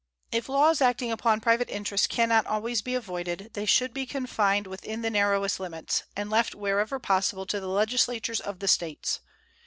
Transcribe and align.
If 0.31 0.49
laws 0.49 0.81
acting 0.81 1.11
upon 1.11 1.41
private 1.41 1.69
interests 1.69 2.07
can 2.07 2.29
not 2.29 2.47
always 2.47 2.81
be 2.81 2.95
avoided, 2.95 3.51
they 3.53 3.67
should 3.67 3.93
be 3.93 4.07
confined 4.07 4.65
within 4.65 5.03
the 5.03 5.11
narrowest 5.11 5.59
limits, 5.59 6.05
and 6.15 6.27
left 6.27 6.55
wherever 6.55 6.97
possible 6.97 7.45
to 7.45 7.59
the 7.59 7.67
legislatures 7.69 8.41
of 8.41 8.57
the 8.57 8.67
States. 8.67 9.19